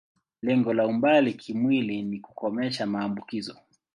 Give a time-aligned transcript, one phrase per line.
[0.41, 3.57] Lengo la umbali kimwili ni kukomesha maambukizo.